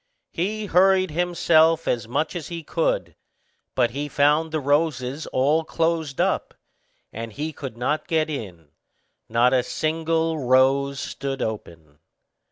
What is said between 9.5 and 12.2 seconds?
a single rose stood open.